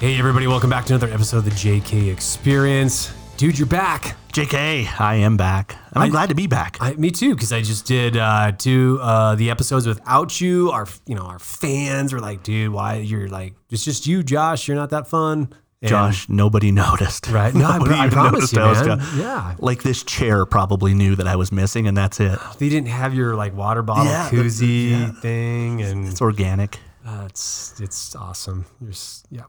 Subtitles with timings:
[0.00, 3.12] Hey, everybody, welcome back to another episode of the JK Experience.
[3.36, 4.16] Dude, you're back.
[4.32, 5.74] JK, I am back.
[5.92, 6.78] And I'm I- glad to be back.
[6.80, 10.70] I, me too, because I just did uh, two uh, the episodes without you.
[10.70, 14.68] Our you know our fans were like, dude, why you're like it's just you, Josh.
[14.68, 17.28] You're not that fun, And- Josh, nobody noticed.
[17.28, 17.52] Right?
[17.54, 19.06] No, Nobody I even promise noticed you, I man.
[19.18, 22.38] Yeah, Like this chair probably knew that I was missing, and that's it.
[22.58, 25.12] they didn't have your like water bottle Yeah, koozie yeah.
[25.20, 26.78] thing, and It's organic.
[27.06, 28.64] uh, it's it's awesome.
[28.80, 28.92] You're
[29.30, 29.42] yeah,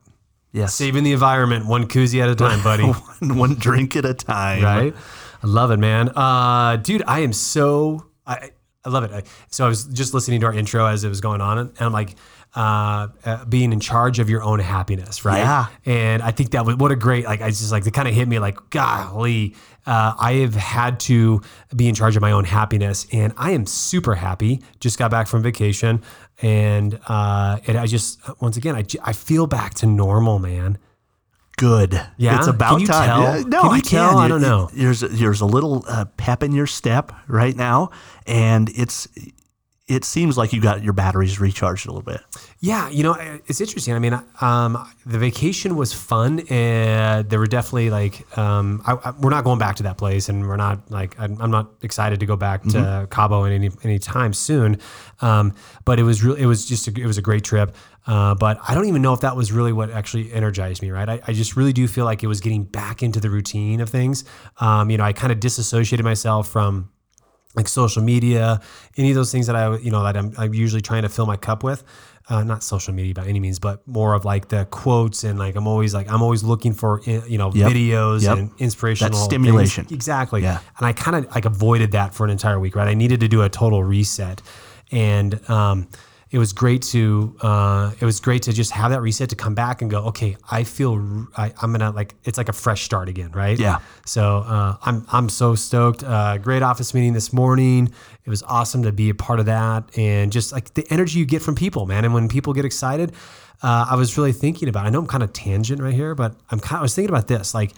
[0.54, 0.74] Yes.
[0.76, 2.84] saving the environment one koozie at a time, buddy.
[2.84, 4.64] one, one drink at a time.
[4.64, 4.94] right?
[5.44, 6.10] I love it, man.
[6.10, 8.52] Uh, dude, I am so I
[8.84, 9.12] I love it.
[9.12, 11.72] I, so I was just listening to our intro as it was going on, and
[11.80, 12.16] I'm like.
[12.54, 15.38] Uh, uh, being in charge of your own happiness, right?
[15.38, 15.68] Yeah.
[15.86, 17.42] And I think that was what a great like.
[17.42, 21.42] I just like it kind of hit me like, golly, uh, I have had to
[21.74, 24.62] be in charge of my own happiness, and I am super happy.
[24.82, 26.02] Just got back from vacation,
[26.42, 30.78] and uh, and I just once again I, I feel back to normal, man.
[31.58, 31.94] Good.
[32.18, 32.40] Yeah?
[32.40, 33.08] It's about Can you time.
[33.08, 33.22] tell?
[33.22, 34.10] Yeah, no, Can you I tell?
[34.12, 34.18] can.
[34.18, 34.70] I don't know.
[34.74, 37.92] There's there's a little uh, pep in your step right now,
[38.26, 39.08] and it's
[39.88, 42.22] it seems like you got your batteries recharged a little bit.
[42.60, 43.14] Yeah, you know,
[43.48, 43.94] it's interesting.
[43.94, 49.12] I mean, um, the vacation was fun, and there were definitely like, um, I, I,
[49.20, 52.20] we're not going back to that place, and we're not like, I'm, I'm not excited
[52.20, 54.80] to go back to Cabo any any time soon.
[55.20, 57.76] Um, but it was really, it was just, a, it was a great trip.
[58.08, 61.10] Uh, but I don't even know if that was really what actually energized me, right?
[61.10, 63.90] I, I just really do feel like it was getting back into the routine of
[63.90, 64.26] things.
[64.60, 66.91] Um, you know, I kind of disassociated myself from
[67.56, 68.60] like social media,
[68.98, 71.26] any of those things that I, you know, that I'm, I'm usually trying to fill
[71.26, 71.84] my cup with.
[72.30, 75.56] Uh, not social media by any means, but more of like the quotes and like
[75.56, 77.72] I'm always like I'm always looking for eh, you know Yep.
[77.72, 78.38] videos Yep.
[78.38, 79.24] and inspirational things.
[79.26, 79.88] stimulation.
[79.92, 80.42] Exactly.
[80.44, 80.60] Yeah.
[80.78, 82.88] And I kind of like avoided that for an entire week, right?
[82.88, 84.42] I needed to do a total reset,
[84.92, 85.88] and um,
[86.32, 89.54] it was great to uh, it was great to just have that reset to come
[89.54, 93.10] back and go, okay, I feel I, am gonna like it's like a fresh start
[93.10, 93.60] again, right?
[93.60, 93.80] Yeah.
[94.06, 96.04] So uh, I'm I'm so stoked.
[96.06, 97.92] Uh, great office meeting this morning.
[98.24, 101.26] It was awesome to be a part of that, and just like the energy you
[101.26, 102.06] get from people, man.
[102.06, 103.12] And when people get excited,
[103.62, 104.86] uh, I was really thinking about.
[104.86, 106.80] I know I'm kind of tangent right here, but I'm kind.
[106.80, 107.74] I was thinking about this, like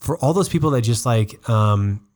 [0.00, 2.06] for all those people that just like um,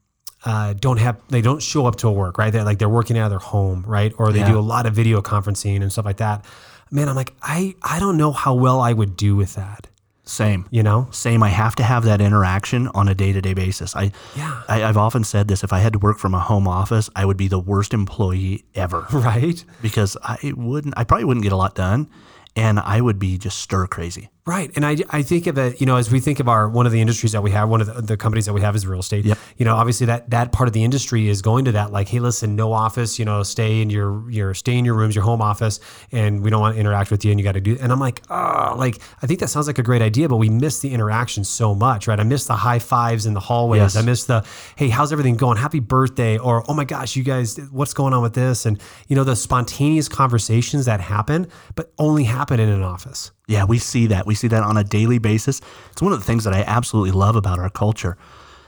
[0.47, 3.25] uh, don't have they don't show up to work right they're like they're working out
[3.27, 4.53] of their home right or they Yeah.
[4.53, 6.45] do a lot of video conferencing and stuff like that
[6.91, 9.89] man i'm like i i don't know how well i would do with that
[10.25, 10.67] Same.
[10.71, 11.43] you know Same.
[11.43, 13.95] I have to have that interaction on a day to day basis.
[13.95, 14.61] I, Yeah.
[14.69, 17.25] I, I've often said this: if I had to work from a home office, I
[17.25, 20.95] would be the worst employee ever right because I wouldn't.
[20.97, 22.09] I probably wouldn't get a lot done,
[22.57, 24.29] and I would be just stir crazy.
[24.47, 24.71] Right.
[24.77, 26.93] And I, I think of it, you know, as we think of our, one of
[26.93, 29.01] the industries that we have, one of the, the companies that we have is real
[29.01, 29.25] estate.
[29.25, 29.39] Yep.
[29.57, 32.21] You know, obviously that, that part of the industry is going to that, like, Hey,
[32.21, 35.43] listen, no office, you know, stay in your, your, stay in your rooms, your home
[35.43, 35.81] office,
[36.13, 37.99] and we don't want to interact with you and you got to do, and I'm
[37.99, 40.95] like, oh, like, I think that sounds like a great idea, but we miss the
[40.95, 42.21] interaction so much, right?
[42.21, 43.81] I miss the high fives in the hallways.
[43.81, 43.97] Yes.
[43.97, 44.45] I miss the,
[44.77, 45.57] Hey, how's everything going?
[45.57, 46.39] Happy birthday.
[46.39, 48.65] Or, oh my gosh, you guys, what's going on with this?
[48.65, 53.33] And, you know, the spontaneous conversations that happen, but only happen in an office.
[53.47, 54.27] Yeah, we see that.
[54.27, 55.61] We see that on a daily basis.
[55.93, 58.17] It's one of the things that I absolutely love about our culture.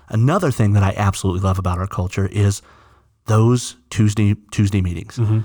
[0.08, 2.62] Another thing that I absolutely love about our culture is
[3.26, 5.16] those Tuesday Tuesday meetings.
[5.16, 5.40] Mm-hmm.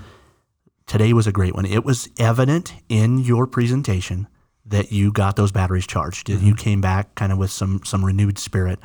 [0.86, 1.66] Today was a great one.
[1.66, 4.28] It was evident in your presentation
[4.66, 6.28] that you got those batteries charged.
[6.28, 6.54] that You mm-hmm.
[6.54, 8.78] came back kind of with some some renewed spirit.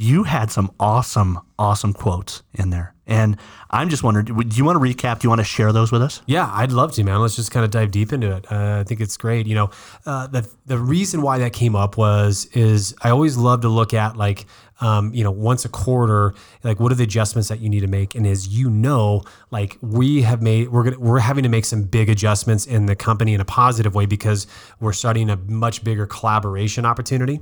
[0.00, 2.94] You had some awesome awesome quotes in there.
[3.04, 3.36] And
[3.70, 5.18] I'm just wondering, do you want to recap?
[5.18, 6.22] Do you want to share those with us?
[6.26, 7.20] Yeah, I'd love to, man.
[7.20, 8.50] Let's just kind of dive deep into it.
[8.52, 9.46] Uh, I think it's great.
[9.46, 9.70] You know,
[10.06, 13.92] uh, the the reason why that came up was is I always love to look
[13.92, 14.46] at like
[14.80, 17.88] um, you know once a quarter, like what are the adjustments that you need to
[17.88, 21.64] make, and as you know, like we have made we're gonna we're having to make
[21.64, 24.46] some big adjustments in the company in a positive way because
[24.80, 27.40] we're starting a much bigger collaboration opportunity,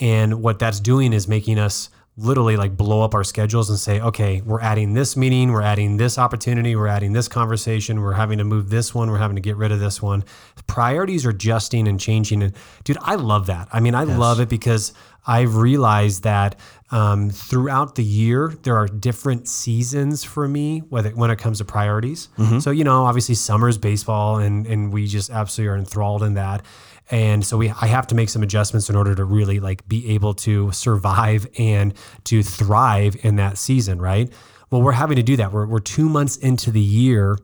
[0.00, 4.00] and what that's doing is making us literally like blow up our schedules and say,
[4.00, 8.38] okay, we're adding this meeting, we're adding this opportunity, we're adding this conversation, we're having
[8.38, 10.24] to move this one, we're having to get rid of this one.
[10.66, 12.42] Priorities are adjusting and changing.
[12.42, 12.52] And
[12.82, 13.68] dude, I love that.
[13.72, 14.92] I mean, I love it because
[15.28, 16.58] I've realized that
[16.90, 21.64] um, throughout the year there are different seasons for me whether when it comes to
[21.64, 22.28] priorities.
[22.60, 26.64] So you know, obviously summer's baseball, and and we just absolutely are enthralled in that.
[27.10, 30.10] And so we, I have to make some adjustments in order to really like be
[30.10, 31.94] able to survive and
[32.24, 34.30] to thrive in that season, right?
[34.70, 35.52] Well, we're having to do that.
[35.52, 37.38] We're, we're two months into the year,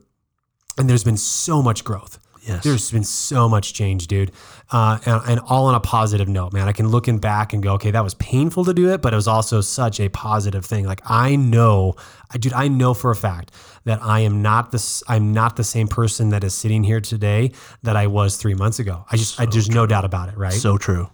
[0.77, 2.19] and there's been so much growth.
[2.47, 2.63] Yes.
[2.63, 4.31] There's been so much change, dude.
[4.71, 6.67] Uh, and, and all on a positive note, man.
[6.67, 9.15] I can looking back and go, okay, that was painful to do it, but it
[9.15, 10.85] was also such a positive thing.
[10.85, 11.95] Like I know,
[12.31, 13.51] I, dude, I know for a fact
[13.85, 15.03] that I am not this.
[15.07, 17.51] I'm not the same person that is sitting here today
[17.81, 19.05] that I was three months ago.
[19.11, 20.53] I just, I, there's no doubt about it, right?
[20.53, 21.09] So true.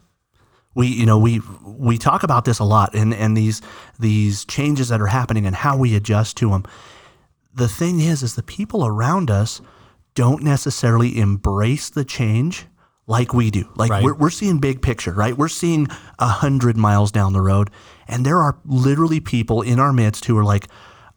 [0.73, 3.61] We, you know, we we talk about this a lot, and and these
[3.99, 6.65] these changes that are happening and how we adjust to them.
[7.53, 9.61] The thing is, is the people around us
[10.15, 12.65] don't necessarily embrace the change
[13.07, 13.69] like we do.
[13.75, 14.03] Like Right.
[14.03, 15.37] we're, we're seeing big picture, right?
[15.37, 15.87] We're seeing
[16.19, 17.69] a hundred miles down the road,
[18.07, 20.67] and there are literally people in our midst who are like,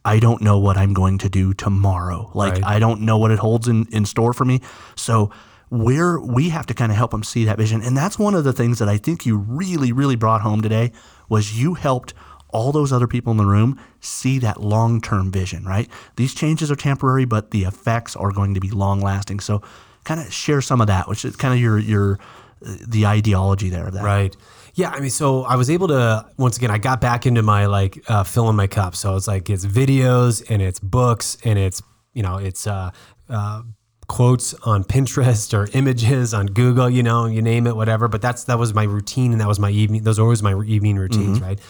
[0.05, 2.31] I don't know what I'm going to do tomorrow.
[2.35, 2.65] Like Right.
[2.65, 4.61] I don't know what it holds in, in store for me.
[4.97, 5.31] So
[5.71, 7.81] we're we have to kind of help them see that vision.
[7.83, 10.93] And that's one of the things that I think you really, really brought home today
[11.29, 12.13] was you helped
[12.55, 15.89] all those other people in the room see that long-term vision, right?
[16.17, 19.41] These changes are temporary, but the effects are going to be long-lasting.
[19.41, 19.61] So
[20.05, 22.19] kind of share some of that, which is kind of your your
[22.65, 24.05] uh, the ideology there of that.
[24.05, 24.37] Right.
[24.75, 24.91] Yeah.
[24.91, 27.99] I mean, so I was able to, once again, I got back into my like
[28.09, 28.95] uh, filling my cup.
[28.95, 32.91] So it's like, it's videos and it's books and it's, you know, it's uh,
[33.29, 33.63] uh,
[34.07, 38.09] quotes on Pinterest or images on Google, you know, you name it, whatever.
[38.09, 40.03] But that's, that was my routine and that was my evening.
[40.03, 41.41] Those are always my evening routines.
[41.41, 41.61] Right.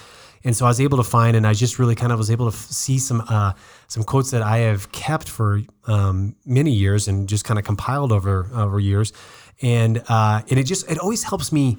[0.44, 2.50] And so I was able to find, and I just really kind of was able
[2.50, 3.54] to f- see some uh,
[3.88, 8.12] some quotes that I have kept for um, many years and just kind of compiled
[8.12, 9.12] over over years,
[9.62, 11.78] and uh, and it just it always helps me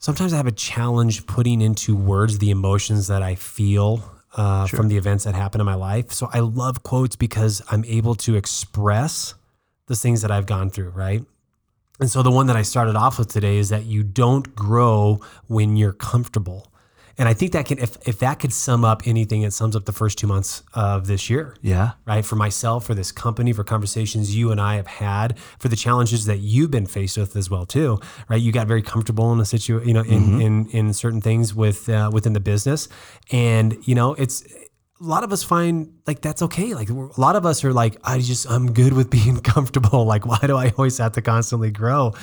[0.00, 4.02] sometimes I have a challenge putting into words the emotions that I feel
[4.34, 6.10] uh, from the events that happen in my life.
[6.12, 9.34] So I love quotes because I'm able to express
[9.86, 11.24] the things that I've gone through, right?
[12.00, 15.20] And so the one that I started off with today is that you don't grow
[15.48, 16.69] when you're comfortable.
[17.20, 19.84] And I think that can, if, if that could sum up anything, it sums up
[19.84, 21.90] the first two months of this year Yeah.
[22.06, 22.24] right?
[22.24, 26.24] For myself, for this company, for conversations you and I have had, for the challenges
[26.24, 28.00] that you've been faced with as well too,
[28.30, 28.40] right?
[28.40, 31.88] You got very comfortable in a situation, you know, in in in certain things with
[31.90, 32.88] uh, within the business,
[33.30, 34.42] and you know, it's
[35.02, 36.72] a lot of us find like that's okay.
[36.74, 40.04] Like a lot of us are like, I just I'm good with being comfortable.
[40.06, 42.14] Like why do I always have to constantly grow?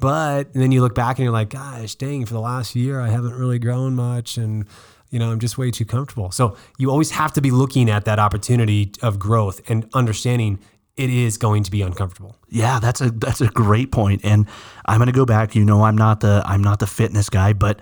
[0.00, 3.08] But then you look back and you're like, gosh, dang, for the last year I
[3.08, 4.64] haven't really grown much, and
[5.10, 6.30] you know, I'm just way too comfortable.
[6.30, 10.58] So you always have to be looking at that opportunity of growth and understanding
[10.96, 12.36] it is going to be uncomfortable.
[12.48, 14.24] Yeah, that's a that's a great point.
[14.24, 14.46] And
[14.84, 15.54] I'm going to go back.
[15.54, 17.80] You know, I'm not the I'm not the fitness guy, but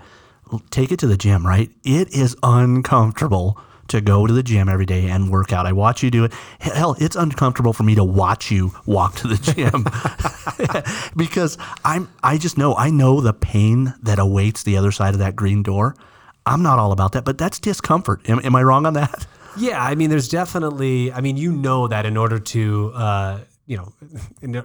[0.69, 1.45] take it to the gym.
[1.45, 1.69] Right?
[1.83, 5.65] It is uncomfortable to go to the gym every day and work out.
[5.65, 6.33] I watch you do it.
[6.59, 9.85] Hell, it's uncomfortable for me to watch you walk to the gym
[11.15, 15.19] because I'm I just know I know the pain that awaits the other side of
[15.19, 15.95] that green door.
[16.45, 18.27] I'm not all about that, but that's discomfort.
[18.29, 19.27] Am, am I wrong on that?
[19.57, 21.11] Yeah, I mean, there's definitely.
[21.11, 23.91] I mean, you know that in order to, uh, you know,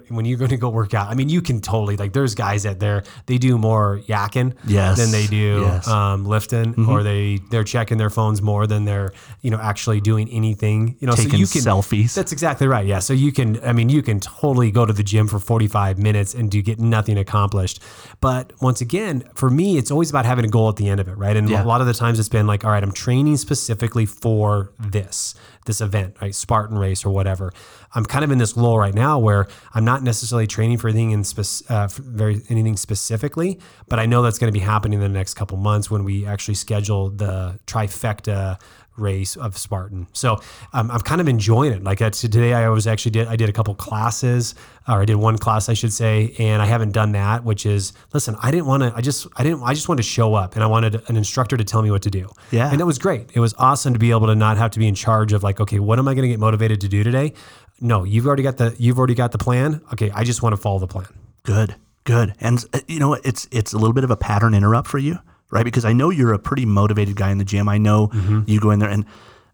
[0.07, 2.13] when you're going to go work out, I mean, you can totally like.
[2.13, 5.87] There's guys out there they do more yakking Yes, than they do yes.
[5.87, 9.11] um, lifting, or they they're checking their phones more than they're
[9.41, 10.95] you know actually doing anything.
[10.99, 12.13] You know, so you can selfies.
[12.15, 12.85] That's exactly right.
[12.85, 13.61] Yeah, so you can.
[13.65, 16.79] I mean, you can totally go to the gym for 45 minutes and do get
[16.79, 17.81] nothing accomplished.
[18.21, 21.09] But once again, for me, it's always about having a goal at the end of
[21.09, 21.35] it, right?
[21.35, 21.63] And Yeah.
[21.63, 25.35] a lot of the times it's been like, all right, I'm training specifically for this,
[25.65, 26.33] this event, right?
[26.33, 27.51] Spartan race or whatever.
[27.95, 31.11] I'm kind of in this lull right now where I'm not necessarily training for anything
[31.11, 35.11] in spec- uh, very anything specifically, but I know that's going to be happening in
[35.11, 38.59] the next couple months when we actually schedule the trifecta
[38.97, 40.07] race of Spartan.
[40.13, 40.39] So
[40.73, 41.83] um, I'm kind of enjoying it.
[41.83, 44.55] Like uh, today, I was actually did I did a couple classes,
[44.87, 47.43] or I did one class, I should say, and I haven't done that.
[47.43, 48.93] Which is, listen, I didn't want to.
[48.95, 49.63] I just I didn't.
[49.63, 52.01] I just wanted to show up, and I wanted an instructor to tell me what
[52.03, 52.29] to do.
[52.51, 52.71] Yeah.
[52.71, 53.31] and it was great.
[53.33, 55.59] It was awesome to be able to not have to be in charge of like,
[55.59, 57.33] okay, what am I going to get motivated to do today?
[57.81, 59.81] No, you've already got the you've already got the plan.
[59.91, 61.07] Okay, I just want to follow the plan.
[61.43, 62.33] Good, good.
[62.39, 63.25] And uh, you know, what?
[63.25, 65.19] it's it's a little bit of a pattern interrupt for you,
[65.53, 65.63] right?
[65.63, 67.69] Because I know you're a pretty motivated guy in the gym.
[67.69, 68.09] I know
[68.45, 69.05] you go in there, and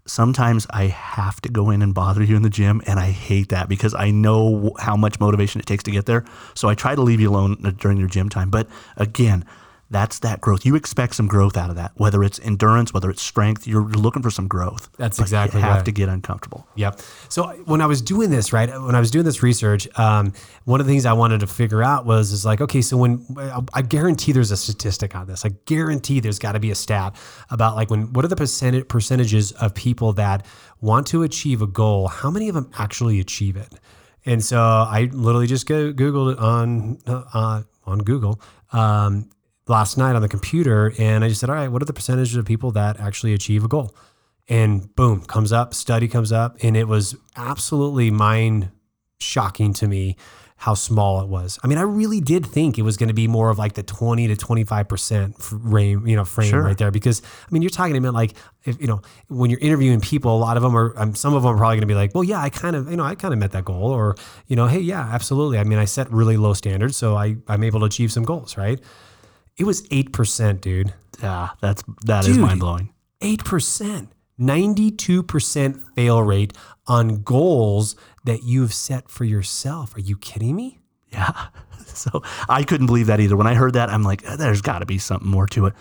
[0.06, 3.50] sometimes I have to go in and bother you in the gym, and I hate
[3.50, 6.24] that because I know how much motivation it takes to get there.
[6.56, 8.50] So I try to leave you alone uh, during your gym time.
[8.50, 9.46] But again,
[9.92, 10.66] that's that growth.
[10.66, 13.66] You expect some growth out of that, whether it's endurance, whether it's strength.
[13.66, 14.90] You're looking for some growth.
[14.98, 15.86] That's But exactly you have right.
[15.86, 16.68] to get uncomfortable.
[16.76, 17.02] Yep.
[17.30, 20.34] So when I was doing this, right, when I was doing this research, um,
[20.66, 23.26] one of the things I wanted to figure out was, is like, okay, so when
[23.74, 27.16] I guarantee there's a statistic on this, I guarantee there's got to be a stat
[27.50, 30.46] about like when what are the percentage percentages of people that
[30.82, 32.08] want to achieve a goal?
[32.08, 33.74] How many of them actually achieve it?
[34.26, 38.40] And so I literally just go googled it on uh, on Google.
[38.72, 39.30] Um,
[39.70, 42.36] last night on the computer and I just said, all right, what are the percentages
[42.36, 43.96] of people that actually achieve a goal?
[44.48, 48.72] And boom, comes up, study comes up, and it was absolutely mind
[49.20, 50.16] shocking to me
[50.58, 51.58] how small it was.
[51.64, 53.84] I mean, I really did think it was going to be more of like the
[53.84, 56.62] 20 to 25% frame, you know, frame Sure.
[56.64, 56.92] right there.
[56.92, 58.34] Because I mean, you're talking about like,
[58.66, 61.44] if, you know, when you're interviewing people, a lot of them are, um, some of
[61.44, 63.16] them are probably going to be like, well, yeah, I kind of, you know, I
[63.16, 64.16] kind of met that goal or,
[64.48, 65.60] you know, Hey, yeah, absolutely.
[65.60, 68.58] I mean, I set really low standards, so I, I'm able to achieve some goals,
[68.58, 68.82] right?
[69.60, 70.94] It was 8%, dude.
[71.22, 72.46] Yeah, that's that is Dude.
[72.46, 72.94] mind blowing.
[73.22, 74.08] 8%,
[74.40, 76.54] 92% fail rate
[76.88, 79.96] on goals that you've set for yourself.
[79.96, 80.80] Are you kidding me?
[81.12, 81.32] Yeah.
[81.92, 83.36] So I couldn't believe that either.
[83.36, 85.74] When I heard that, I'm like, "Uh, there's got to be something more to it.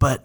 [0.00, 0.24] But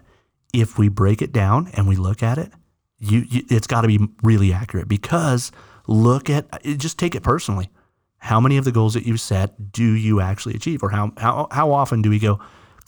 [0.53, 2.51] if we break it down and we look at it,
[2.97, 5.51] you, you it's got to be really accurate because
[5.87, 7.69] look at just take it personally.
[8.17, 11.47] How many of the goals that you set do you actually achieve, or how how
[11.51, 12.39] how often do we go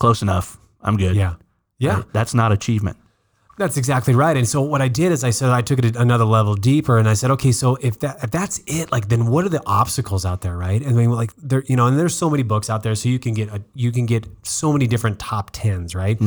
[0.02, 0.58] close enough?
[0.82, 1.16] I'm good.
[1.16, 1.36] Yeah.
[1.78, 1.96] Yeah.
[1.98, 2.14] Right?
[2.14, 2.98] that's not achievement.
[3.58, 4.36] That's exactly right.
[4.36, 7.08] And so what I did is I said I took it another level deeper, and
[7.08, 10.26] I said, okay, so if that if that's it, like then what are the obstacles
[10.26, 10.82] out there, right?
[10.82, 13.08] And I mean, like there, you know, and there's so many books out there, so
[13.10, 16.18] you can get a, you can get so many different top tens, right?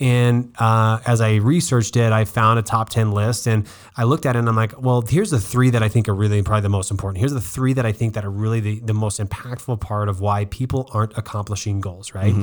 [0.00, 4.26] And uh, as I researched it, I found a top ten list, and I looked
[4.26, 6.62] at it, and I'm like, well, here's the three that I think are really probably
[6.62, 7.18] the most important.
[7.20, 10.20] Here's the three that I think that are really the the most impactful part of
[10.20, 12.34] why people aren't accomplishing goals, right?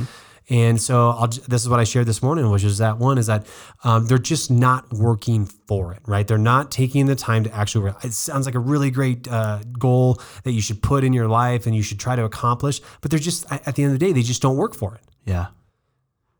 [0.50, 3.28] And so I'll, this is what I shared this morning, which is that one is
[3.28, 3.46] that
[3.84, 6.26] um, they're just not working for it, right?
[6.26, 7.92] They're not taking the time to actually.
[8.04, 11.66] It sounds like a really great uh, goal that you should put in your life
[11.66, 14.06] and you should try to accomplish, but they're just at at the end of the
[14.06, 15.02] day, they just don't work for it.
[15.26, 15.48] Yeah.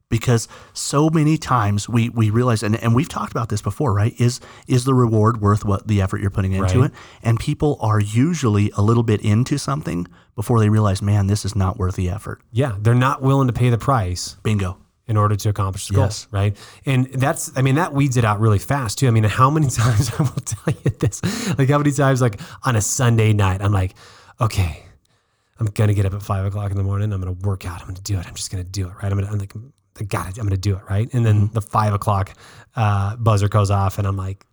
[0.10, 4.14] Because so many times we we realize and, and we've talked about this before, right?
[4.20, 6.92] Is is the reward worth what the effort you're putting into Right.
[6.92, 6.98] it?
[7.24, 11.56] And people are usually a little bit into something before they realize, man, this is
[11.58, 12.42] not worth the effort.
[12.52, 14.78] Yeah, they're not willing to pay the price Bingo.
[15.08, 16.28] in order to accomplish the goal, Yes.
[16.32, 16.56] right?
[16.86, 19.08] And that's, I mean, that weeds it out really fast too.
[19.08, 21.22] I mean, how many times I will tell you this,
[21.58, 23.94] like how many times, like on a Sunday night, I'm like,
[24.40, 24.84] okay,
[25.60, 27.12] I'm gonna get up at five o'clock in the morning.
[27.12, 27.82] I'm gonna work out.
[27.82, 28.26] I'm gonna do it.
[28.26, 29.12] I'm just gonna do it, right?
[29.12, 29.54] I'm gonna, I'm like,
[30.06, 30.38] It.
[30.38, 31.12] I'm gonna do it, right?
[31.14, 32.34] And then the five o'clock
[32.76, 34.46] uh, buzzer goes off, and I'm like,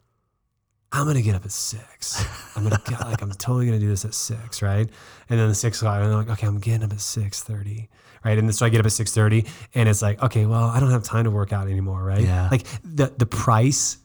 [0.93, 2.25] I'm gonna get up at six.
[2.57, 4.89] I'm gonna get, like I'm totally gonna do this at six, right?
[5.29, 7.89] And then the six o'clock, and I'm like, okay, I'm getting up at six thirty,
[8.25, 8.39] right?
[8.39, 10.91] And so I get up at six thirty, and it's like, okay, well, I don't
[10.91, 12.23] have time to work out anymore, right?
[12.23, 12.49] Yeah.
[12.51, 13.99] Like the the price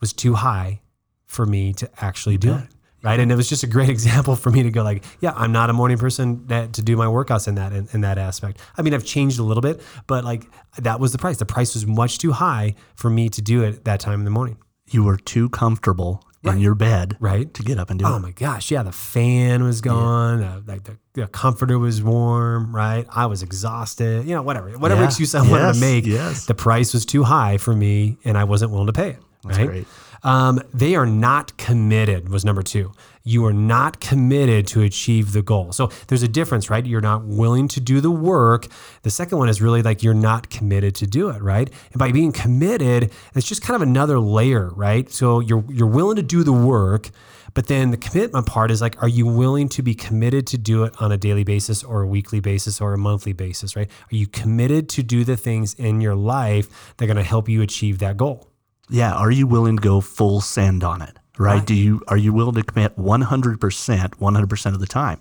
[0.00, 0.80] was too high
[1.26, 2.66] for me to actually do it.
[3.02, 3.20] Right.
[3.20, 5.70] And it was just a great example for me to go like, yeah, I'm not
[5.70, 8.60] a morning person that, to do my workouts in that, in, in that aspect.
[8.76, 10.44] I mean, I've changed a little bit, but like
[10.78, 11.36] that was the price.
[11.36, 14.30] The price was much too high for me to do it that time in the
[14.32, 14.56] morning.
[14.90, 17.52] You were too comfortable in your bed Right.
[17.54, 18.16] to get up and do Oh it.
[18.16, 18.70] Oh my gosh.
[18.70, 18.82] Yeah.
[18.82, 20.42] The fan was gone.
[20.42, 22.74] Uh, like the, the comforter was warm.
[22.74, 23.06] Right.
[23.14, 25.06] I was exhausted, you know, whatever, whatever Yeah.
[25.08, 26.06] excuse I wanted to make.
[26.06, 26.46] yes.
[26.46, 29.18] The price was too high for me and I wasn't willing to pay it.
[29.44, 29.66] That's right.
[29.68, 29.86] great.
[30.22, 32.92] Um, they are not committed was number two.
[33.24, 35.72] You are not committed to achieve the goal.
[35.72, 36.84] So there's a difference, right?
[36.84, 38.66] You're not willing to do the work.
[39.02, 41.70] The second one is really like you're not committed to do it, right?
[41.92, 45.10] And by being committed, it's just kind of another layer, right?
[45.10, 47.10] So you're you're willing to do the work,
[47.54, 50.84] but then the commitment part is like, are you willing to be committed to do
[50.84, 53.90] it on a daily basis or a weekly basis or a monthly basis, right?
[53.90, 57.48] Are you committed to do the things in your life that are going to help
[57.48, 58.48] you achieve that goal?
[58.90, 59.12] Yeah.
[59.14, 61.16] Are you willing to go full send on it?
[61.38, 61.54] Right?
[61.58, 61.66] Right.
[61.66, 65.18] Do you are you willing to commit 100%, 100% of the time?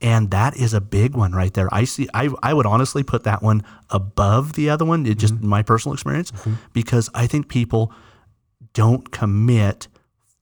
[0.00, 1.68] And that is a big one right there.
[1.72, 5.34] I see I I would honestly put that one above the other one, it just
[5.34, 5.48] Mm-hmm.
[5.48, 6.32] my personal experience,
[6.72, 7.92] because I think people
[8.74, 9.88] don't commit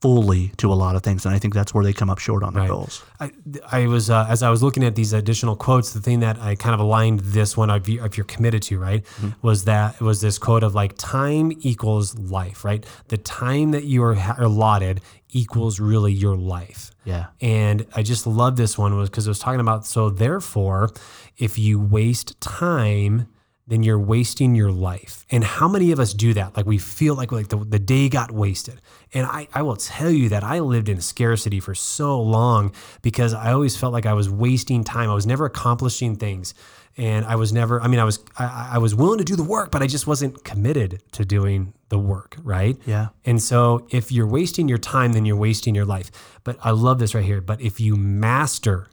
[0.07, 2.41] fully to a lot of things and I think that's where they come up short
[2.43, 2.69] on their Right.
[2.69, 3.03] goals.
[3.19, 3.31] I,
[3.71, 6.55] I was uh, as I was looking at these additional quotes, the thing that I
[6.55, 9.05] kind of aligned this one if, you, if you're committed to, right,
[9.41, 12.85] was that was this quote of like time equals life, right?
[13.09, 16.91] The time that you are allotted equals really your life.
[17.03, 17.25] Yeah.
[17.41, 20.89] And I just love this one was because it was talking about so therefore,
[21.37, 23.27] if you waste time,
[23.67, 25.25] then you're wasting your life.
[25.29, 26.55] And how many of us do that?
[26.55, 28.81] Like we feel like like the, the day got wasted.
[29.13, 32.71] And I, I will tell you that I lived in scarcity for so long
[33.01, 35.09] because I always felt like I was wasting time.
[35.09, 36.53] I was never accomplishing things.
[36.95, 39.43] And I was never, I mean, I was I, I was willing to do the
[39.43, 42.77] work, but I just wasn't committed to doing the work, right?
[42.85, 43.09] Yeah.
[43.25, 46.09] And so if you're wasting your time, then you're wasting your life.
[46.43, 47.41] But I love this right here.
[47.41, 48.87] But if you master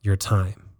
[0.00, 0.70] your time,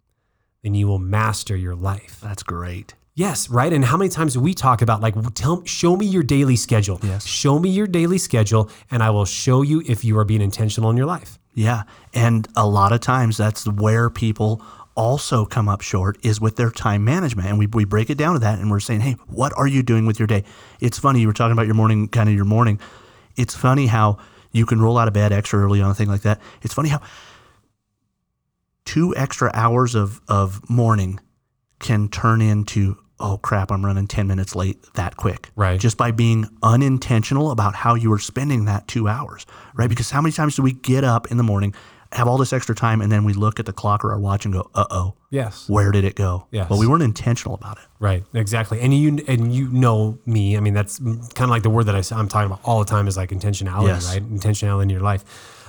[0.62, 2.20] then you will master your life.
[2.22, 2.94] That's great.
[3.20, 3.70] Yes, right.
[3.70, 6.98] And how many times do we talk about like tell show me your daily schedule.
[7.02, 7.26] Yes.
[7.26, 10.88] Show me your daily schedule and I will show you if you are being intentional
[10.88, 11.38] in your life.
[11.52, 11.82] Yeah.
[12.14, 14.62] And a lot of times that's where people
[14.94, 17.46] also come up short is with their time management.
[17.46, 19.82] And we, we break it down to that and we're saying, hey, what are you
[19.82, 20.42] doing with your day?
[20.80, 22.80] It's funny, you were talking about your morning, kind of your morning.
[23.36, 24.16] It's funny how
[24.50, 26.40] you can roll out of bed extra early on a thing like that.
[26.62, 27.02] It's funny how
[28.86, 31.20] two extra hours of, of morning
[31.80, 35.50] can turn into, oh crap, I'm running 10 minutes late that quick.
[35.56, 35.78] Right.
[35.78, 39.88] Just by being unintentional about how you were spending that two hours, right?
[39.88, 41.74] Because how many times do we get up in the morning,
[42.12, 44.44] have all this extra time, and then we look at the clock or our watch
[44.44, 45.68] and go, uh oh, Yes.
[45.68, 46.46] where did it go?
[46.50, 46.68] Yes.
[46.68, 47.84] Well, we weren't intentional about it.
[48.00, 48.80] Right, exactly.
[48.80, 50.56] And you and you know me.
[50.56, 52.90] I mean, that's kind of like the word that I, am talking about all the
[52.90, 54.12] time is like intentionality, Yes.
[54.12, 54.28] right?
[54.28, 55.24] Intentionality in your life.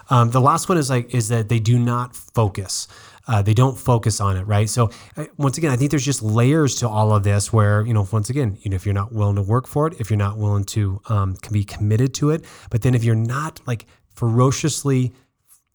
[0.10, 2.88] Um, the last one is like is that they do not focus.
[3.28, 4.70] Uh, they don't focus on it, right?
[4.70, 7.54] So uh, once again, I think there's just layers to all of this.
[7.54, 10.00] Where you know, once again, you know, if you're not willing to work for it,
[10.00, 13.16] if you're not willing to um, can be committed to it, but then if you're
[13.16, 13.86] not like
[14.16, 15.14] ferociously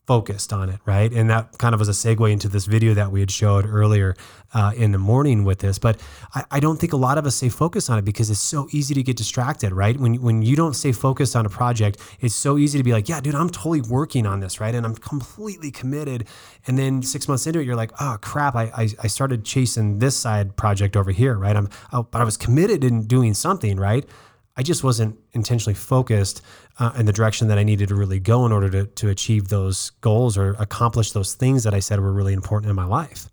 [0.06, 1.12] focused on it, right?
[1.12, 4.14] And that kind of was a segue into this video that we had showed earlier
[4.54, 5.78] uh, in the morning with this.
[5.78, 6.00] But
[6.34, 8.68] I, I don't think a lot of us stay focused on it because it's so
[8.70, 9.98] easy to get distracted, right?
[9.98, 13.08] When when you don't stay focused on a project, it's so easy to be like,
[13.08, 14.74] yeah, dude, I'm totally working on this, right?
[14.74, 16.26] And I'm completely committed.
[16.66, 19.98] And then six months into it, you're like, oh crap, I I, I started chasing
[19.98, 21.56] this side project over here, right?
[21.56, 24.08] I'm oh, but I was committed in doing something, right?
[24.56, 26.42] I just wasn't intentionally focused
[26.78, 29.48] uh, in the direction that I needed to really go in order to, to achieve
[29.48, 33.28] those goals or accomplish those things that I said were really important in my life.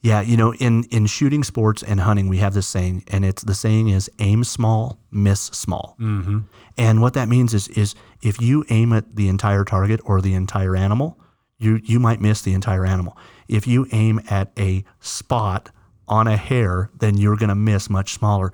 [0.00, 3.42] Yeah, you know, in in shooting sports and hunting, we have this saying, and it's
[3.42, 5.96] the saying is aim small, miss small.
[5.98, 6.38] Mm-hmm.
[6.76, 10.34] And what that means is is if you aim at the entire target or the
[10.34, 11.18] entire animal,
[11.58, 13.16] you you might miss the entire animal.
[13.48, 15.70] If you aim at a spot
[16.06, 18.52] on a hair, then you're going to miss much smaller.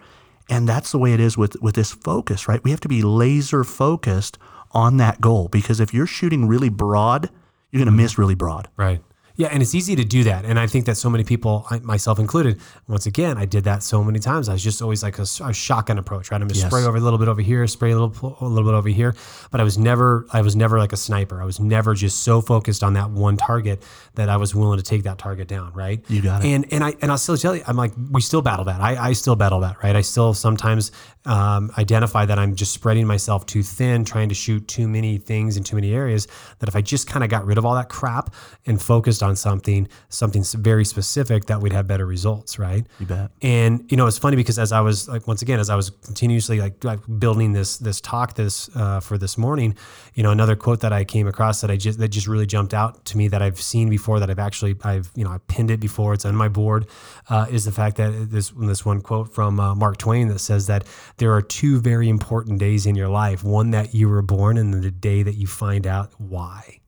[0.51, 2.63] And that's the way it is with with this focus, right?
[2.63, 4.39] We have to be laser focused
[4.73, 7.31] on that goal because if you're shooting really broad,
[7.71, 8.69] you're going to miss really broad.
[8.77, 9.03] Right.
[9.37, 12.19] Yeah, and it's easy to do that, and I think that so many people, myself
[12.21, 14.49] included, once again, I did that so many times.
[14.49, 16.41] I was just always like a shotgun approach, right?
[16.41, 16.71] I'm just Yes.
[16.71, 19.15] spray over a little bit over here, spray a little, a little bit over here,
[19.51, 21.43] but I was never, I was never like a sniper.
[21.43, 23.83] I was never just so focused on that one target
[24.15, 26.05] that I was willing to take that target down, right?
[26.09, 26.49] You got it.
[26.49, 28.81] And and I and I'll still tell you, I'm like, we still battle that.
[28.81, 29.97] I, I still battle that, right?
[29.97, 30.93] I still sometimes
[31.25, 35.57] um, identify that I'm just spreading myself too thin, trying to shoot too many things
[35.57, 36.29] in too many areas.
[36.61, 38.33] That if I just kind of got rid of all that crap
[38.67, 42.87] and focused on something, something very specific, that we'd have better results, right?
[43.01, 43.31] You bet.
[43.43, 45.91] And you know, it's funny because as I was like once again, as I was
[45.91, 49.77] continuously like, like building this this talk this uh, for this morning,
[50.15, 52.75] you know, another quote that I came across that I just that just really jumped
[52.75, 55.71] out to me that I've seen before that I've actually I've you know I pinned
[55.71, 56.87] it before it's on my board
[57.29, 60.67] uh, is the fact that this this one quote from uh, Mark Twain that says
[60.67, 60.85] that
[61.17, 64.75] there are two very important days in your life, one that you were born and
[64.75, 66.81] the day that you find out why.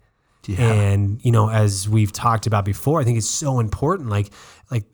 [0.47, 0.73] Yeah.
[0.73, 4.09] And you know, as we've talked about before, I think it's so important.
[4.09, 4.31] Like,
[4.71, 4.85] like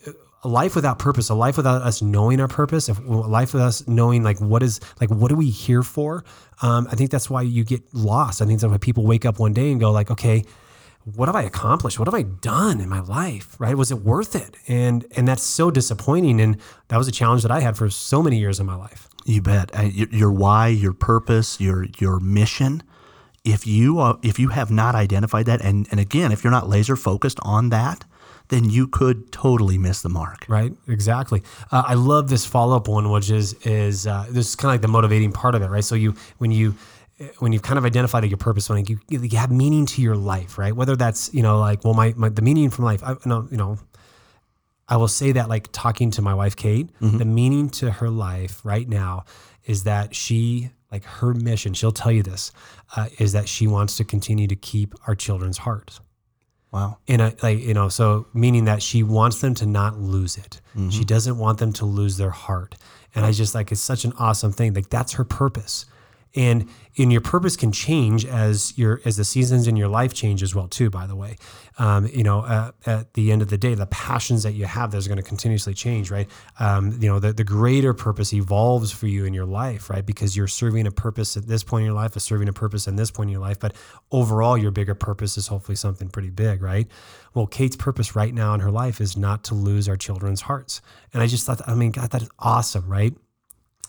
[0.44, 3.86] a life without purpose, a life without us knowing our purpose, a life with us
[3.86, 6.24] knowing like what is like what are we here for?
[6.62, 8.42] Um, I think that's why you get lost.
[8.42, 10.44] I think that's why people wake up one day and go like, okay,
[11.04, 11.98] what have I accomplished?
[11.98, 13.56] What have I done in my life?
[13.58, 13.76] Right?
[13.76, 14.56] Was it worth it?
[14.66, 16.40] And and that's so disappointing.
[16.40, 16.56] And
[16.88, 19.08] that was a challenge that I had for so many years in my life.
[19.24, 19.70] You bet.
[19.94, 22.82] Your, your why, your purpose, your your mission.
[23.44, 26.68] If you uh, if you have not identified that, and and again, if you're not
[26.68, 28.04] laser focused on that,
[28.48, 30.44] then you could totally miss the mark.
[30.48, 31.42] Right, exactly.
[31.70, 34.74] Uh, I love this follow up one, which is is uh, this is kind of
[34.74, 35.84] like the motivating part of it, right?
[35.84, 36.76] So you when you
[37.38, 40.58] when you've kind of identified your purpose, when you, you have meaning to your life,
[40.58, 40.74] right?
[40.74, 43.56] Whether that's you know like well, my, my the meaning from life, I, no, you
[43.56, 43.78] know,
[44.88, 48.64] I will say that like talking to my wife Kate, the meaning to her life
[48.64, 49.24] right now
[49.64, 51.72] is that she like her mission.
[51.74, 52.52] She'll tell you this
[52.96, 56.00] uh, is that she wants to continue to keep our children's hearts.
[56.70, 56.96] Wow.
[57.06, 60.62] in a like you know so meaning that she wants them to not lose it.
[60.90, 62.76] She doesn't want them to lose their heart.
[63.14, 64.72] And i just like it's such an awesome thing.
[64.72, 65.84] Like that's her purpose
[66.34, 70.42] and in your purpose can change as your as the seasons in your life change
[70.42, 71.36] as well too by the way.
[71.78, 74.90] Um, you know uh, at the end of the day the passions that you have
[74.90, 76.28] there's going to continuously change right?
[76.58, 80.04] Um, you know the, the greater purpose evolves for you in your life right?
[80.04, 82.86] Because you're serving a purpose at this point in your life is serving a purpose
[82.86, 83.74] in this point in your life but
[84.10, 86.88] overall your bigger purpose is hopefully something pretty big right?
[87.34, 90.80] Well kate's purpose right now in her life is not to lose our children's hearts.
[91.14, 93.14] And i just thought i mean god that is awesome right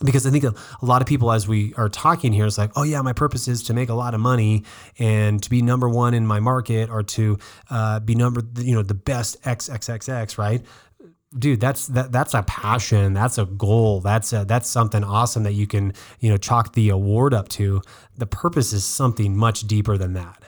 [0.03, 2.83] because I think a, lot of people, as we are talking here, is like, oh
[2.83, 4.63] yeah, my purpose is to make a lot of money
[4.99, 7.37] and to be number one in my market or to
[7.69, 10.61] uh, be number, you know, the best XXXX, right?
[11.37, 13.13] Dude, that's that that's a passion.
[13.13, 14.01] That's a goal.
[14.01, 17.81] That's a, that's something awesome that you can you know chalk the award up to.
[18.15, 20.43] The purpose is something much deeper than that.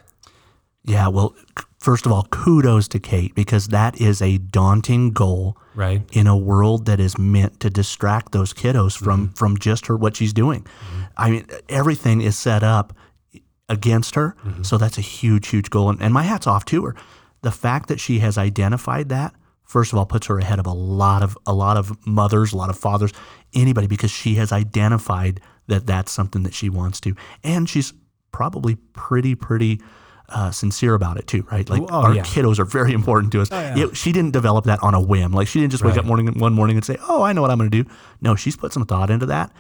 [0.86, 1.36] Yeah, well,
[1.80, 6.38] first of all, kudos to Kate because that is a daunting goal right in a
[6.38, 9.34] world that is meant to distract those kiddos from mm-hmm.
[9.34, 10.62] from just her what she's doing.
[10.62, 11.02] Mm-hmm.
[11.17, 12.95] I mean, everything is set up
[13.67, 14.62] against her, mm-hmm.
[14.63, 15.89] so that's a huge, huge goal.
[15.89, 16.95] And, and my hat's off to her.
[17.41, 20.74] The fact that she has identified that, first of all, puts her ahead of a
[20.74, 23.12] lot of a lot of mothers, a lot of fathers,
[23.56, 27.91] anybody, because she has identified that that's something that she wants to, and she's
[28.32, 29.82] probably pretty, pretty
[30.29, 31.69] uh, sincere about it too, right?
[31.69, 32.23] Like oh, our yeah.
[32.23, 33.49] kiddos are very important to us.
[33.51, 33.85] Oh, yeah.
[33.85, 35.31] it, she didn't develop that on a whim.
[35.31, 35.99] Like she didn't just wake right.
[35.99, 37.89] up morning one morning and say, "Oh, I know what I'm going to do."
[38.21, 39.51] No, she's put some thought into that.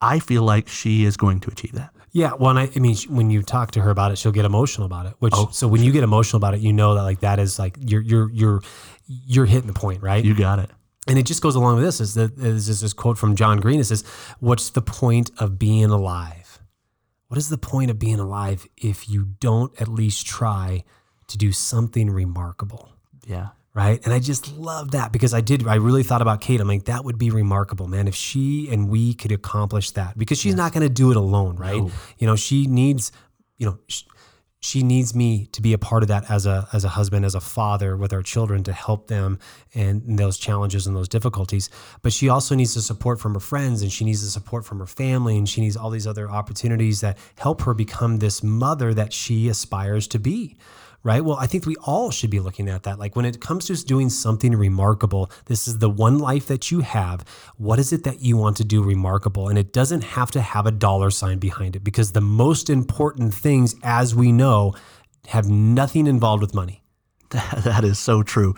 [0.00, 1.92] I feel like she is going to achieve that.
[2.12, 4.84] Yeah, well, I, I, mean, when you talk to her about it, she'll get emotional
[4.84, 5.14] about it.
[5.20, 7.58] Which, oh, so when you get emotional about it, you know that like that is
[7.58, 8.62] like you're you're you're
[9.06, 10.24] you're hitting the point, right?
[10.24, 10.70] You got it.
[11.06, 12.00] And it just goes along with this.
[12.00, 13.78] Is that is this quote from John Green?
[13.78, 14.02] It says,
[14.40, 16.39] "What's the point of being alive?"
[17.30, 20.82] What is the point of being alive if you don't at least try
[21.28, 22.88] to do something remarkable?
[23.24, 23.50] Yeah.
[23.72, 24.04] Right.
[24.04, 26.60] And I just love that because I did, I really thought about Kate.
[26.60, 30.38] I'm like, that would be remarkable, man, if she and we could accomplish that because
[30.38, 30.56] she's yes.
[30.56, 31.54] not going to do it alone.
[31.54, 31.76] Right.
[31.76, 31.92] No.
[32.18, 33.12] You know, she needs,
[33.58, 34.06] you know, she
[34.82, 37.40] needs me to be a part of that as a as a husband as a
[37.40, 39.38] father with our children to help them
[39.74, 41.70] and those challenges and those difficulties.
[42.02, 44.78] But she also needs the support from her friends and she needs the support from
[44.78, 48.92] her family and she needs all these other opportunities that help her become this mother
[48.94, 50.56] that she aspires to be
[51.02, 51.24] right?
[51.24, 52.98] Well, I think we all should be looking at that.
[52.98, 56.80] Like when it comes to doing something remarkable, this is the one life that you
[56.80, 57.24] have.
[57.56, 59.48] What is it that you want to do remarkable?
[59.48, 63.32] And it doesn't have to have a dollar sign behind it because the most important
[63.32, 64.74] things, as we know,
[65.28, 66.82] have nothing involved with money.
[67.30, 68.54] that is so true.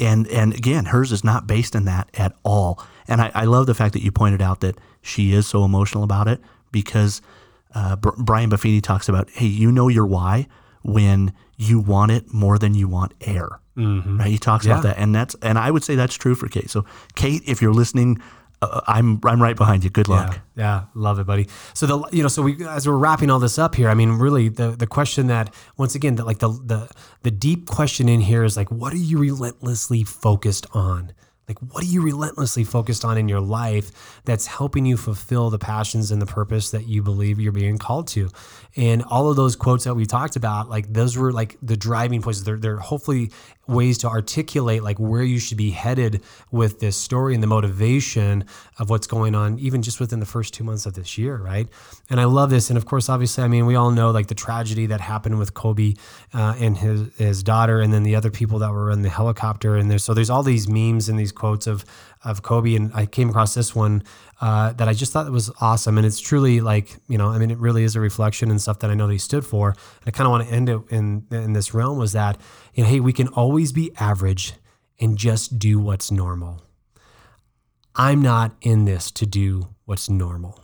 [0.00, 2.82] And and again, hers is not based in that at all.
[3.06, 6.02] And I, I love the fact that you pointed out that she is so emotional
[6.02, 6.40] about it
[6.72, 7.22] because
[7.74, 10.48] uh, Brian Buffini talks about, hey, you know your why
[10.82, 13.60] when you want it more than you want air.
[13.76, 14.18] Mm-hmm.
[14.18, 14.28] Right?
[14.28, 14.72] He talks yeah.
[14.72, 16.70] about that, and that's and I would say that's true for Kate.
[16.70, 16.84] So,
[17.16, 18.20] Kate, if you're listening,
[18.62, 19.90] uh, I'm I'm right behind you.
[19.90, 20.40] Good luck.
[20.56, 21.48] Yeah, yeah, love it, buddy.
[21.74, 24.12] So the you know so we as we're wrapping all this up here, I mean,
[24.12, 26.88] really the the question that once again that like the the
[27.22, 31.12] the deep question in here is like, what are you relentlessly focused on?
[31.48, 35.58] Like, what are you relentlessly focused on in your life that's helping you fulfill the
[35.58, 38.30] passions and the purpose that you believe you're being called to?
[38.76, 42.22] And all of those quotes that we talked about, like those were like the driving
[42.22, 42.42] points.
[42.42, 43.30] They're, they're hopefully
[43.66, 48.44] ways to articulate like where you should be headed with this story and the motivation
[48.78, 51.68] of what's going on, even just within the first two months of this year, right?
[52.10, 52.70] And I love this.
[52.70, 55.54] And of course, obviously, I mean, we all know like the tragedy that happened with
[55.54, 55.94] Kobe
[56.32, 59.76] uh, and his his daughter, and then the other people that were in the helicopter.
[59.76, 61.84] And there's so there's all these memes and these quotes of
[62.24, 64.02] of Kobe, and I came across this one
[64.44, 67.50] uh, that I just thought was awesome, and it's truly like you know, I mean,
[67.50, 69.70] it really is a reflection and stuff that I know that he stood for.
[69.70, 72.38] And I kind of want to end it in in this realm was that
[72.74, 74.52] you know, hey, we can always be average
[75.00, 76.60] and just do what's normal.
[77.94, 80.60] I'm not in this to do what's normal.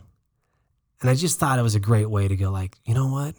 [1.01, 3.33] And I just thought it was a great way to go like, you know what?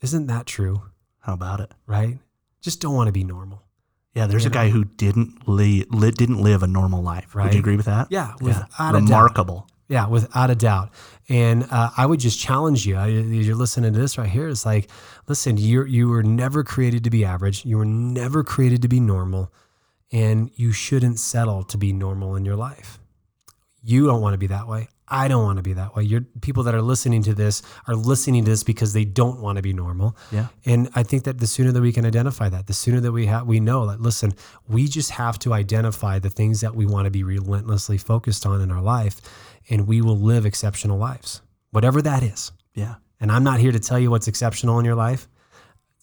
[0.00, 0.80] Isn't that true?
[1.20, 1.72] How about it?
[1.86, 2.18] Right?
[2.62, 3.64] Just don't want to be normal.
[4.14, 4.54] Yeah, there's a know?
[4.54, 7.34] guy who didn't li-, li- didn't live a normal life.
[7.34, 7.44] Right?
[7.44, 8.08] Would you agree with that?
[8.10, 8.92] Yeah, without yeah.
[8.92, 9.66] remarkable.
[9.88, 10.90] Yeah, without a doubt.
[11.28, 13.02] And uh, I would just challenge you.
[13.02, 14.48] You're listening to this right here.
[14.48, 14.90] It's like,
[15.28, 17.64] listen, you you were never created to be average.
[17.64, 19.52] You were never created to be normal,
[20.10, 22.98] and you shouldn't settle to be normal in your life.
[23.82, 24.88] You don't want to be that way.
[25.12, 26.04] I don't want to be that way.
[26.04, 29.56] You're people that are listening to this are listening to this because they don't want
[29.56, 30.16] to be normal.
[30.30, 30.48] Yeah.
[30.64, 33.26] And I think that the sooner that we can identify that, the sooner that we
[33.26, 34.32] have we know that listen,
[34.66, 38.62] we just have to identify the things that we want to be relentlessly focused on
[38.62, 39.20] in our life
[39.68, 41.42] and we will live exceptional lives.
[41.70, 42.50] Whatever that is.
[42.74, 42.94] Yeah.
[43.20, 45.28] And I'm not here to tell you what's exceptional in your life.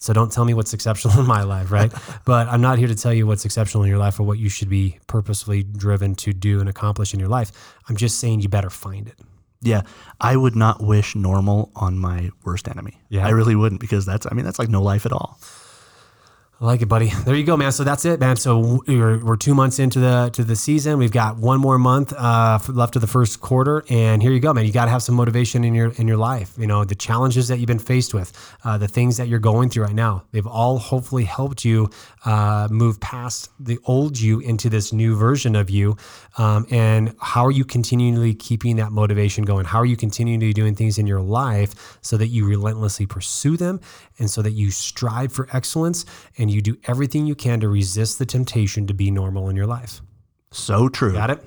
[0.00, 1.92] So don't tell me what's exceptional in my life, right?
[2.24, 4.48] but I'm not here to tell you what's exceptional in your life or what you
[4.48, 7.52] should be purposefully driven to do and accomplish in your life.
[7.88, 9.18] I'm just saying you better find it.
[9.62, 9.82] Yeah,
[10.18, 12.98] I would not wish normal on my worst enemy.
[13.10, 13.26] Yeah.
[13.26, 15.38] I really wouldn't because that's I mean that's like no life at all.
[16.60, 17.06] I like it, buddy.
[17.24, 17.72] There you go, man.
[17.72, 18.36] So that's it, man.
[18.36, 20.98] So we're, we're two months into the to the season.
[20.98, 24.52] We've got one more month uh, left of the first quarter, and here you go,
[24.52, 24.66] man.
[24.66, 26.52] You got to have some motivation in your in your life.
[26.58, 28.30] You know the challenges that you've been faced with,
[28.62, 30.24] uh, the things that you're going through right now.
[30.32, 31.88] They've all hopefully helped you
[32.26, 35.96] uh, move past the old you into this new version of you.
[36.36, 39.64] Um, and how are you continually keeping that motivation going?
[39.64, 43.80] How are you continually doing things in your life so that you relentlessly pursue them,
[44.18, 46.04] and so that you strive for excellence
[46.36, 49.66] and you do everything you can to resist the temptation to be normal in your
[49.66, 50.00] life.
[50.52, 51.12] So true.
[51.12, 51.44] Got it?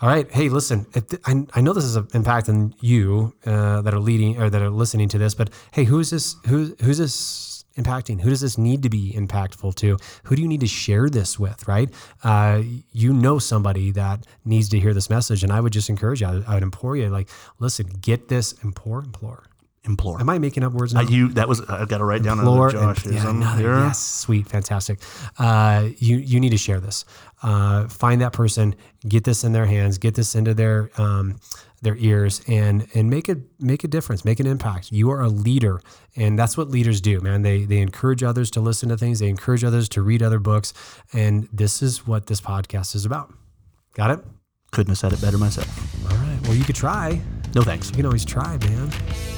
[0.00, 0.30] All right.
[0.30, 0.84] Hey, listen.
[0.86, 4.70] Th- I, I know this is impacting you uh, that are leading or that are
[4.70, 6.36] listening to this, but hey, who's this?
[6.46, 8.20] Who, who's this impacting?
[8.20, 9.98] Who does this need to be impactful to?
[10.24, 11.66] Who do you need to share this with?
[11.66, 11.90] Right?
[12.22, 12.62] Uh,
[12.92, 16.28] you know somebody that needs to hear this message, and I would just encourage you.
[16.28, 18.52] I would, I would implore you, like, listen, get this.
[18.62, 19.44] Implore, implore.
[19.88, 20.20] Implore.
[20.20, 21.00] Am I making up words now?
[21.00, 23.06] Uh, you that was I've got to write down Implore another Josh.
[23.06, 23.78] yeah, another- here.
[23.78, 25.00] yes, sweet, fantastic.
[25.38, 27.04] Uh, you you need to share this.
[27.42, 28.74] Uh, find that person,
[29.08, 31.36] get this in their hands, get this into their um,
[31.82, 34.90] their ears, and and make it make a difference, make an impact.
[34.92, 35.80] You are a leader,
[36.16, 37.42] and that's what leaders do, man.
[37.42, 40.74] They they encourage others to listen to things, they encourage others to read other books,
[41.12, 43.32] and this is what this podcast is about.
[43.94, 44.24] Got it?
[44.72, 45.68] Couldn't have said it better myself.
[46.10, 46.38] All right.
[46.42, 47.20] Well, you could try.
[47.54, 47.88] No thanks.
[47.90, 49.37] You can always try, man.